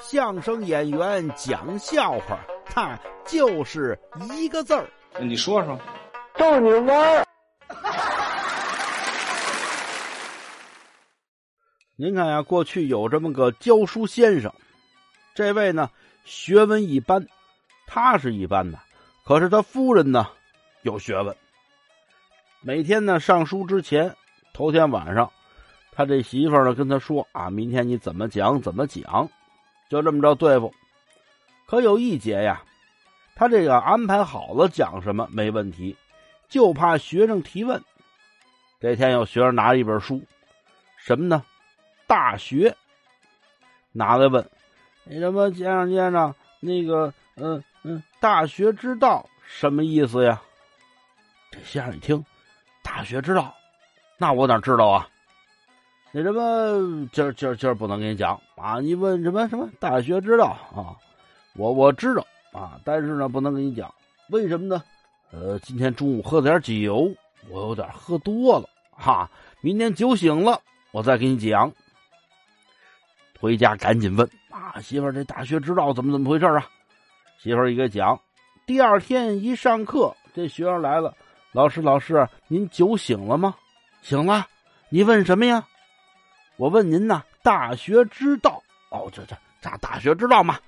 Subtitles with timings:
[0.00, 3.98] 相声演员讲笑话，他就是
[4.32, 4.88] 一个字儿。
[5.20, 5.78] 你说说，
[6.34, 7.26] 逗你玩儿。
[11.96, 14.52] 您看呀，过去有这么个教书先生，
[15.34, 15.90] 这位呢
[16.24, 17.26] 学问一般，
[17.86, 18.78] 他是一般的，
[19.24, 20.26] 可是他夫人呢
[20.82, 21.36] 有学问。
[22.60, 24.16] 每天呢上书之前，
[24.52, 25.30] 头天晚上，
[25.92, 29.28] 他这媳妇儿呢跟他说啊，明天你怎么讲怎么讲，
[29.92, 30.72] 就这么着对付。
[31.66, 32.62] 可有一节呀，
[33.34, 35.94] 他这个安排好了讲什么没问题，
[36.48, 37.84] 就怕学生提问。
[38.80, 40.22] 这天有学生拿着一本书，
[40.96, 41.44] 什么呢？
[42.06, 42.74] 大学
[43.92, 44.50] 拿来问，
[45.04, 50.40] 那什么先生先生，那个嗯嗯，大学之道什么意思呀？
[51.50, 52.24] 这先生一听，
[52.82, 53.54] 大学之道，
[54.16, 55.06] 那我哪知道啊？
[56.14, 58.78] 那什么，今儿今儿今儿不能跟你讲啊！
[58.80, 60.92] 你问什么什么大学之道啊？
[61.56, 63.92] 我我知道啊，但是呢，不能跟你讲，
[64.28, 64.82] 为什么呢？
[65.30, 67.10] 呃，今天中午喝点酒，
[67.48, 69.30] 我有点喝多了哈。
[69.62, 71.72] 明天酒醒了，我再给你讲。
[73.40, 76.68] 回家赶紧问啊，媳妇，这大学之道怎么怎么回事啊？
[77.38, 78.20] 媳妇儿一个讲，
[78.66, 81.16] 第二天一上课，这学生来了，
[81.52, 83.54] 老师老师，您酒醒了吗？
[84.02, 84.46] 醒了。
[84.90, 85.66] 你问什么呀？
[86.62, 88.62] 我问您呐，大学之道。
[88.88, 90.60] 哦，这这咋大学之道嘛？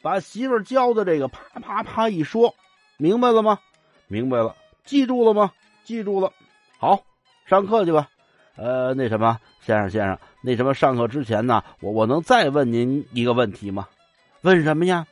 [0.00, 2.54] 把媳妇教的这个啪啪啪一说，
[2.96, 3.58] 明白了吗？
[4.06, 4.54] 明白了。
[4.84, 5.50] 记住了吗？
[5.82, 6.32] 记住了。
[6.78, 7.02] 好，
[7.44, 8.08] 上课去吧。
[8.54, 13.88] 呃，那什么，先生先生，那什么，上课之前呢，我我能再问您一个问题吗？
[14.42, 15.08] 问什么呀？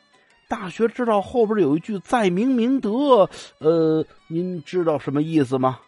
[0.46, 5.80] 大学之道后边有一句“在明明德”，呃，您知道什么意思吗？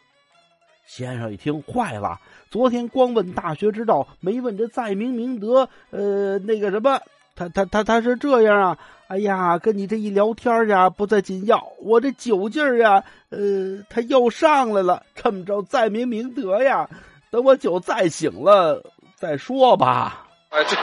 [0.86, 2.18] 先生一听坏了，
[2.50, 7.00] 昨天光问大学之道，没问这“在明明德”，呃，那个什么，
[7.34, 8.78] 他他他他是这样啊？
[9.08, 16.88] 哎呀，跟你这一聊天呀，不再紧要，我这酒劲儿呀，呃，他又上来了，这么着“在明明德”呀。
[17.30, 18.82] 等我酒再醒了
[19.16, 20.28] 再说吧。
[20.50, 20.76] 哎，对。